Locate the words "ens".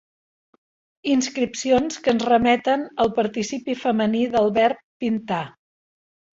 2.15-2.25